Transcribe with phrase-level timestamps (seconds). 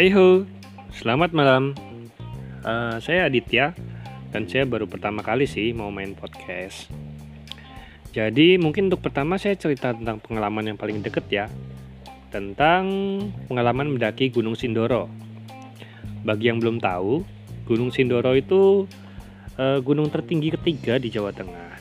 [0.00, 0.48] Hai ho,
[0.96, 1.76] selamat malam.
[2.64, 3.76] Uh, saya Aditya
[4.32, 6.88] dan saya baru pertama kali sih mau main podcast.
[8.08, 11.46] Jadi mungkin untuk pertama saya cerita tentang pengalaman yang paling deket ya,
[12.32, 12.88] tentang
[13.44, 15.12] pengalaman mendaki Gunung Sindoro.
[16.24, 17.20] Bagi yang belum tahu,
[17.68, 18.88] Gunung Sindoro itu
[19.60, 21.76] uh, gunung tertinggi ketiga di Jawa Tengah,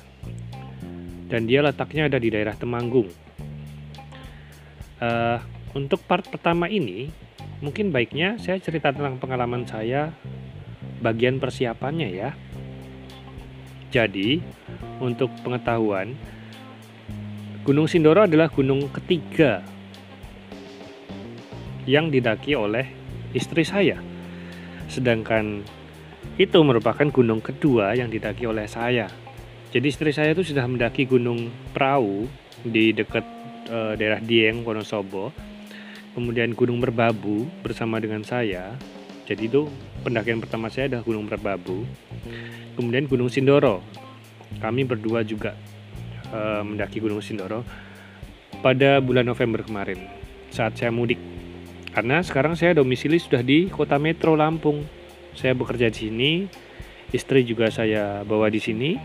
[1.31, 3.07] dan dia letaknya ada di daerah Temanggung.
[4.99, 5.39] Uh,
[5.71, 7.28] untuk part pertama ini,
[7.59, 10.15] mungkin baiknya saya cerita tentang pengalaman saya
[10.99, 12.31] bagian persiapannya ya.
[13.89, 14.39] Jadi,
[15.01, 16.13] untuk pengetahuan,
[17.65, 19.65] Gunung Sindoro adalah gunung ketiga
[21.89, 22.85] yang didaki oleh
[23.33, 23.97] istri saya.
[24.85, 25.65] Sedangkan
[26.39, 29.09] itu merupakan gunung kedua yang didaki oleh saya.
[29.69, 32.25] Jadi istri saya itu sudah mendaki Gunung Perahu
[32.65, 33.21] di dekat
[33.69, 35.29] e, daerah Dieng, Wonosobo
[36.13, 38.75] kemudian Gunung Merbabu bersama dengan saya.
[39.29, 39.69] Jadi itu
[40.01, 41.85] pendakian pertama saya adalah Gunung Merbabu.
[42.73, 43.85] Kemudian Gunung Sindoro.
[44.57, 45.53] Kami berdua juga
[46.33, 47.61] uh, mendaki Gunung Sindoro
[48.59, 50.01] pada bulan November kemarin
[50.49, 51.21] saat saya mudik.
[51.93, 54.85] Karena sekarang saya domisili sudah di Kota Metro Lampung.
[55.37, 56.31] Saya bekerja di sini,
[57.13, 58.97] istri juga saya bawa di sini,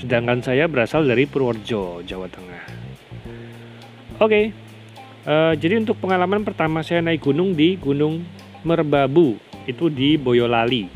[0.00, 2.64] sedangkan saya berasal dari Purworejo, Jawa Tengah.
[4.20, 4.44] Oke, okay,
[5.22, 8.26] Uh, jadi untuk pengalaman pertama saya naik gunung di Gunung
[8.66, 9.38] Merbabu
[9.70, 10.90] itu di Boyolali.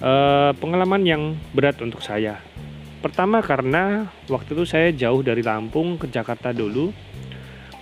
[0.00, 2.40] Uh, pengalaman yang berat untuk saya.
[3.04, 6.88] Pertama karena waktu itu saya jauh dari Lampung ke Jakarta dulu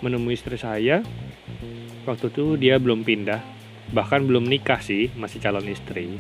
[0.03, 0.99] menemui istri saya.
[2.03, 3.39] Waktu itu dia belum pindah,
[3.95, 6.11] bahkan belum nikah sih, masih calon istri.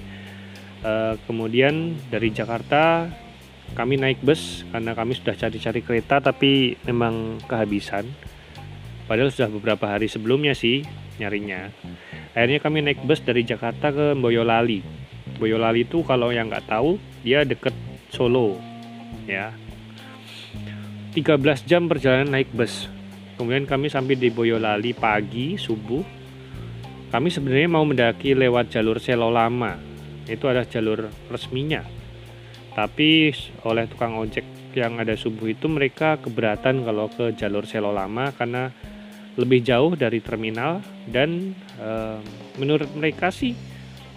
[0.86, 3.10] Uh, kemudian dari Jakarta
[3.74, 8.06] kami naik bus karena kami sudah cari-cari kereta tapi memang kehabisan
[9.10, 10.86] Padahal sudah beberapa hari sebelumnya sih
[11.18, 11.66] nyarinya.
[12.30, 14.86] Akhirnya kami naik bus dari Jakarta ke Boyolali.
[15.34, 16.94] Boyolali itu kalau yang nggak tahu
[17.26, 17.74] dia deket
[18.14, 18.54] Solo,
[19.26, 19.50] ya.
[21.10, 21.26] 13
[21.66, 22.86] jam perjalanan naik bus.
[23.34, 26.06] Kemudian kami sampai di Boyolali pagi subuh.
[27.10, 29.74] Kami sebenarnya mau mendaki lewat jalur Selo Lama.
[30.30, 31.82] Itu adalah jalur resminya.
[32.78, 33.34] Tapi
[33.66, 34.46] oleh tukang ojek
[34.78, 38.70] yang ada subuh itu mereka keberatan kalau ke jalur Selo Lama karena
[39.38, 41.90] lebih jauh dari terminal dan e,
[42.58, 43.54] menurut mereka sih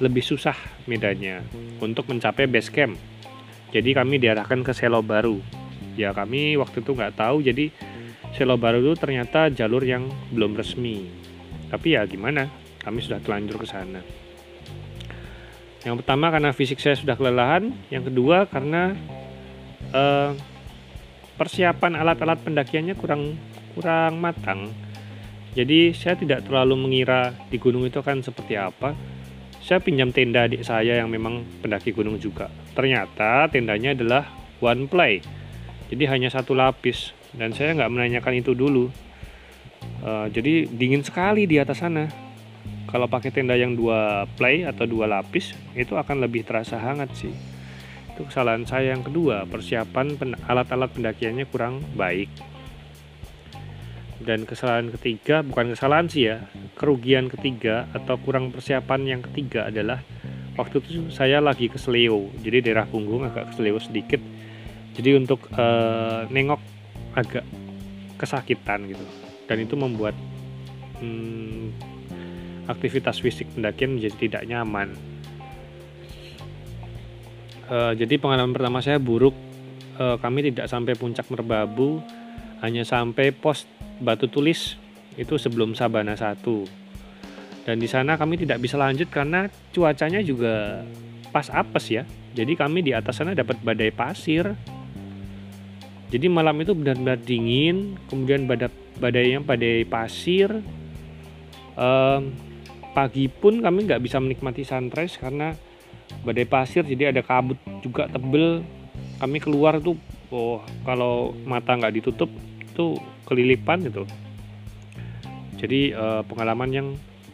[0.01, 0.57] lebih susah
[0.89, 1.45] medannya
[1.77, 2.97] untuk mencapai base camp.
[3.69, 5.37] Jadi kami diarahkan ke Selo Baru.
[5.93, 7.69] Ya kami waktu itu nggak tahu jadi
[8.33, 11.09] Selo Baru itu ternyata jalur yang belum resmi.
[11.69, 12.49] Tapi ya gimana?
[12.81, 14.01] Kami sudah telanjur ke sana.
[15.83, 18.95] Yang pertama karena fisik saya sudah kelelahan, yang kedua karena
[19.91, 20.31] eh,
[21.37, 23.35] persiapan alat-alat pendakiannya kurang
[23.73, 24.69] kurang matang
[25.53, 28.97] jadi saya tidak terlalu mengira di gunung itu akan seperti apa.
[29.61, 32.49] Saya pinjam tenda adik saya yang memang pendaki gunung juga.
[32.73, 34.27] Ternyata tendanya adalah
[34.59, 35.21] one play.
[35.93, 38.89] Jadi hanya satu lapis dan saya nggak menanyakan itu dulu.
[40.03, 42.09] Uh, jadi dingin sekali di atas sana.
[42.89, 47.33] Kalau pakai tenda yang dua play atau dua lapis itu akan lebih terasa hangat sih.
[48.13, 52.52] Itu kesalahan saya yang kedua, persiapan alat-alat pendakiannya kurang baik
[54.23, 56.47] dan kesalahan ketiga bukan kesalahan sih ya
[56.79, 59.99] kerugian ketiga atau kurang persiapan yang ketiga adalah
[60.57, 62.29] waktu itu saya lagi ke Seleo.
[62.41, 64.21] Jadi daerah punggung agak ke Seleo sedikit.
[64.93, 66.61] Jadi untuk uh, nengok
[67.17, 67.45] agak
[68.17, 69.05] kesakitan gitu.
[69.49, 70.13] Dan itu membuat
[71.01, 71.73] hmm,
[72.69, 74.93] aktivitas fisik pendakian menjadi tidak nyaman.
[77.67, 79.33] Uh, jadi pengalaman pertama saya buruk.
[79.93, 82.01] Uh, kami tidak sampai puncak merbabu
[82.65, 83.67] hanya sampai pos
[84.03, 84.75] batu tulis
[85.15, 86.83] itu sebelum Sabana 1
[87.63, 90.83] dan di sana kami tidak bisa lanjut karena cuacanya juga
[91.31, 92.03] pas apes ya.
[92.35, 94.51] Jadi kami di atas sana dapat badai pasir.
[96.11, 98.69] Jadi malam itu benar-benar dingin kemudian badai
[98.99, 100.51] badainya badai pasir.
[101.73, 102.35] Um,
[102.93, 105.57] pagi pun kami nggak bisa menikmati sunrise karena
[106.21, 108.61] badai pasir jadi ada kabut juga tebel.
[109.23, 109.95] Kami keluar tuh
[110.35, 112.27] oh kalau mata nggak ditutup
[112.73, 112.97] tuh
[113.29, 114.03] kelilipan gitu
[115.63, 116.87] jadi uh, pengalaman yang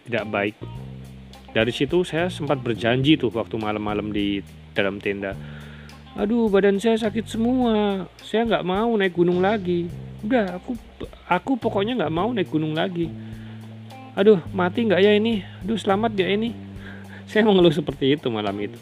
[0.06, 0.56] tidak baik.
[1.50, 4.46] Dari situ saya sempat berjanji tuh waktu malam-malam di
[4.78, 5.34] dalam tenda
[6.14, 8.06] aduh badan saya sakit semua.
[8.22, 9.90] Saya nggak mau naik gunung lagi.
[10.22, 10.78] Udah aku
[11.26, 13.10] aku pokoknya nggak mau naik gunung lagi.
[14.14, 15.42] Aduh mati nggak ya ini?
[15.66, 16.54] Aduh selamat ya ini?
[17.30, 18.78] Saya mengeluh seperti itu malam itu.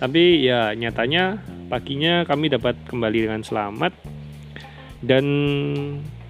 [0.00, 3.92] Tapi ya nyatanya paginya kami dapat kembali dengan selamat
[5.02, 5.24] dan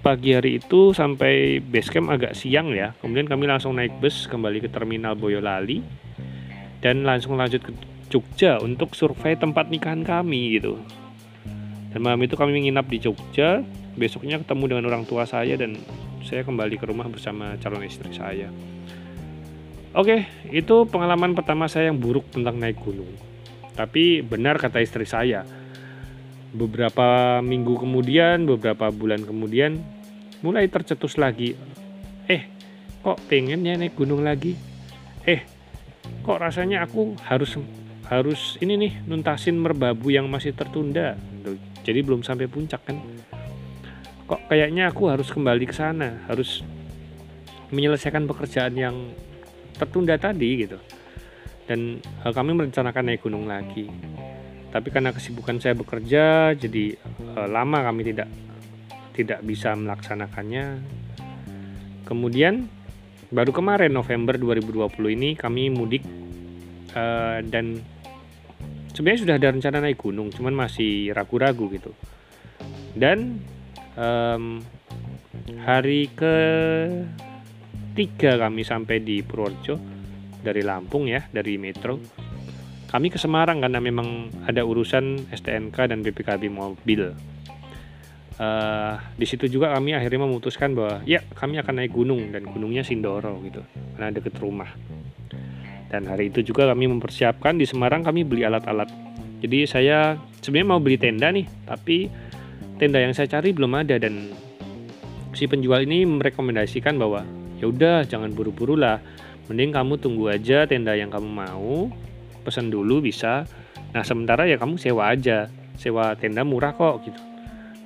[0.03, 2.97] pagi hari itu sampai base camp agak siang ya.
[2.99, 5.79] Kemudian kami langsung naik bus kembali ke terminal Boyolali
[6.81, 7.71] dan langsung lanjut ke
[8.11, 10.77] Jogja untuk survei tempat nikahan kami gitu.
[11.93, 13.63] Dan malam itu kami menginap di Jogja.
[13.93, 15.77] Besoknya ketemu dengan orang tua saya dan
[16.25, 18.49] saya kembali ke rumah bersama calon istri saya.
[19.93, 23.13] Oke, itu pengalaman pertama saya yang buruk tentang naik gunung.
[23.77, 25.45] Tapi benar kata istri saya,
[26.53, 29.81] beberapa minggu kemudian, beberapa bulan kemudian,
[30.45, 31.57] mulai tercetus lagi.
[32.29, 32.45] Eh,
[33.01, 34.53] kok pengen ya naik gunung lagi?
[35.25, 35.41] Eh,
[36.21, 37.57] kok rasanya aku harus
[38.07, 41.17] harus ini nih nuntasin merbabu yang masih tertunda.
[41.83, 43.01] Jadi belum sampai puncak kan?
[44.29, 46.63] Kok kayaknya aku harus kembali ke sana, harus
[47.73, 48.95] menyelesaikan pekerjaan yang
[49.75, 50.77] tertunda tadi gitu.
[51.65, 54.12] Dan eh, kami merencanakan naik gunung lagi
[54.73, 56.97] tapi karena kesibukan saya bekerja jadi
[57.37, 58.25] uh, lama kami tidak
[59.13, 60.81] tidak bisa melaksanakannya.
[62.09, 62.65] Kemudian
[63.29, 66.01] baru kemarin November 2020 ini kami mudik
[66.97, 67.77] uh, dan
[68.97, 71.93] sebenarnya sudah ada rencana naik gunung cuman masih ragu-ragu gitu.
[72.97, 73.45] Dan
[73.93, 74.57] um,
[75.61, 76.35] hari ke
[77.93, 79.77] tiga kami sampai di Purworejo
[80.41, 82.22] dari Lampung ya dari metro
[82.93, 87.17] kami ke Semarang karena memang ada urusan STNK dan BPKB mobil.
[88.37, 92.85] Uh, di situ juga kami akhirnya memutuskan bahwa ya kami akan naik gunung dan gunungnya
[92.85, 93.65] Sindoro gitu
[93.97, 94.69] karena deket rumah.
[95.89, 98.89] Dan hari itu juga kami mempersiapkan di Semarang kami beli alat-alat.
[99.41, 102.13] Jadi saya sebenarnya mau beli tenda nih, tapi
[102.77, 104.33] tenda yang saya cari belum ada dan
[105.33, 107.25] si penjual ini merekomendasikan bahwa
[107.57, 109.01] ya udah jangan buru-buru lah,
[109.49, 111.89] mending kamu tunggu aja tenda yang kamu mau,
[112.43, 113.47] pesan dulu bisa.
[113.95, 115.49] Nah sementara ya kamu sewa aja.
[115.79, 117.21] Sewa tenda murah kok gitu.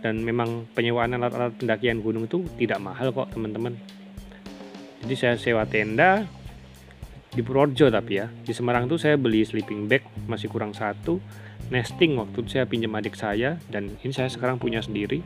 [0.01, 3.77] Dan memang penyewaan alat-alat pendakian gunung itu tidak mahal kok teman-teman.
[5.05, 6.25] Jadi saya sewa tenda
[7.31, 8.27] di Purworejo tapi ya.
[8.29, 11.21] Di Semarang tuh saya beli sleeping bag masih kurang satu.
[11.67, 15.21] Nesting waktu itu saya pinjam adik saya dan ini saya sekarang punya sendiri.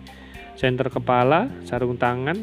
[0.60, 2.38] Center kepala sarung tangan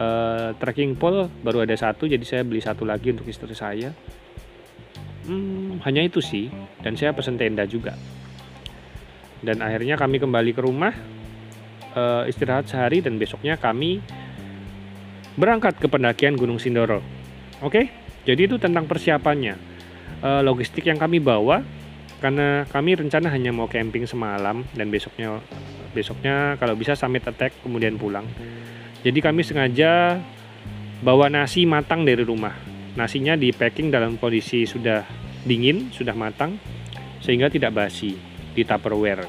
[0.00, 3.92] uh, trekking pole baru ada satu jadi saya beli satu lagi untuk istri saya
[5.26, 6.48] hmm, hanya itu sih.
[6.80, 7.96] Dan saya pesan tenda juga.
[9.40, 10.92] Dan akhirnya kami kembali ke rumah
[11.96, 14.04] uh, istirahat sehari dan besoknya kami
[15.40, 17.00] berangkat ke pendakian Gunung Sindoro.
[17.64, 17.88] Oke?
[18.28, 19.56] Jadi itu tentang persiapannya.
[20.20, 21.64] Uh, logistik yang kami bawa
[22.20, 25.40] karena kami rencana hanya mau camping semalam dan besoknya
[25.96, 28.28] besoknya kalau bisa summit attack kemudian pulang.
[29.00, 30.20] Jadi kami sengaja
[31.00, 32.69] bawa nasi matang dari rumah
[33.00, 35.00] Nasinya di packing dalam kondisi sudah
[35.48, 36.60] dingin, sudah matang,
[37.24, 38.12] sehingga tidak basi
[38.52, 39.24] di tupperware.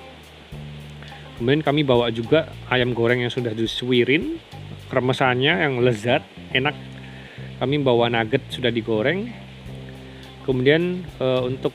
[1.40, 4.36] Kemudian kami bawa juga ayam goreng yang sudah disuirin,
[4.92, 6.20] kremesannya yang lezat,
[6.52, 6.76] enak.
[7.64, 9.32] Kami bawa nugget sudah digoreng.
[10.44, 11.72] Kemudian e, untuk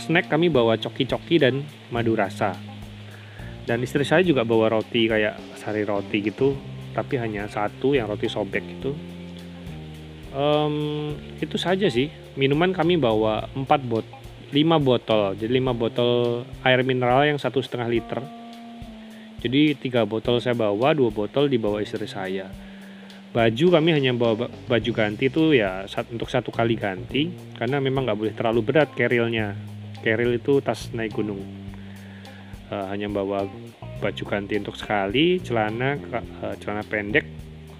[0.00, 1.60] snack kami bawa coki-coki dan
[1.92, 2.56] madu rasa.
[3.68, 6.56] Dan istri saya juga bawa roti kayak sari roti gitu,
[6.96, 9.13] tapi hanya satu yang roti sobek itu
[10.34, 12.10] um, itu saja sih.
[12.34, 14.04] Minuman kami bawa 4 bot
[14.50, 15.38] 5 botol.
[15.38, 18.20] Jadi 5 botol air mineral yang satu setengah liter.
[19.44, 22.48] Jadi tiga botol saya bawa dua botol dibawa istri saya.
[23.28, 27.28] Baju kami hanya bawa baju ganti itu ya untuk satu kali ganti.
[27.52, 29.52] Karena memang nggak boleh terlalu berat kerilnya.
[30.00, 31.44] Keril itu tas naik gunung.
[32.72, 33.44] Uh, hanya bawa
[34.00, 36.00] baju ganti untuk sekali celana
[36.40, 37.28] uh, celana pendek.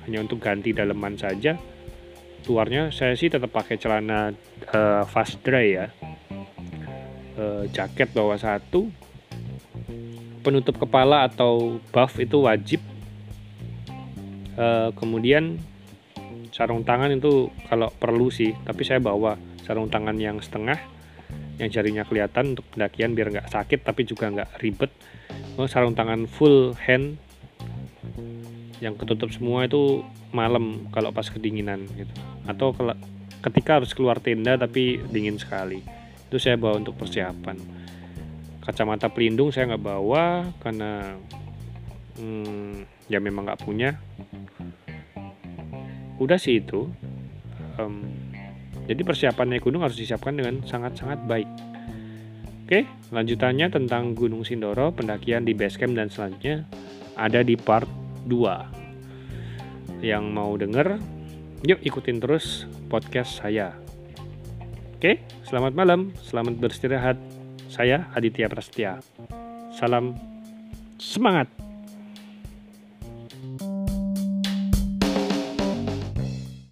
[0.04, 1.56] Hanya untuk ganti daleman saja
[2.46, 4.32] luarnya saya sih tetap pakai celana
[4.70, 5.86] uh, fast dry ya.
[7.34, 8.92] Uh, jaket bawah satu.
[10.44, 12.80] Penutup kepala atau buff itu wajib.
[14.54, 15.58] Uh, kemudian
[16.54, 19.34] sarung tangan itu kalau perlu sih tapi saya bawa
[19.66, 20.78] sarung tangan yang setengah
[21.58, 24.92] yang jarinya kelihatan untuk pendakian biar nggak sakit tapi juga nggak ribet.
[25.58, 27.18] Oh, sarung tangan full hand.
[28.78, 32.76] Yang ketutup semua itu malam kalau pas kedinginan gitu atau
[33.44, 35.84] ketika harus keluar tenda tapi dingin sekali.
[36.28, 37.56] Itu saya bawa untuk persiapan.
[38.64, 41.20] Kacamata pelindung saya nggak bawa karena
[42.16, 44.00] hmm, ya memang nggak punya.
[46.16, 46.88] Udah sih itu.
[47.76, 48.06] Um,
[48.84, 51.48] jadi persiapan naik gunung harus disiapkan dengan sangat-sangat baik.
[52.64, 56.64] Oke, lanjutannya tentang Gunung Sindoro, pendakian di base camp dan selanjutnya
[57.12, 57.84] ada di part
[58.24, 60.00] 2.
[60.00, 60.96] Yang mau denger
[61.64, 63.72] Yuk ikutin terus podcast saya.
[65.00, 67.16] Oke, selamat malam, selamat beristirahat.
[67.72, 69.00] Saya Aditya Prasetya.
[69.72, 70.12] Salam
[71.00, 71.63] semangat.